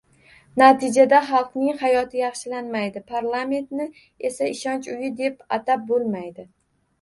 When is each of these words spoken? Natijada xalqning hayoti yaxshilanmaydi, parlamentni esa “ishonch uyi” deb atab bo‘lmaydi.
Natijada 0.59 1.17
xalqning 1.27 1.75
hayoti 1.81 2.19
yaxshilanmaydi, 2.21 3.03
parlamentni 3.11 3.87
esa 4.31 4.49
“ishonch 4.55 4.91
uyi” 4.97 5.13
deb 5.21 5.47
atab 5.59 5.87
bo‘lmaydi. 5.93 6.49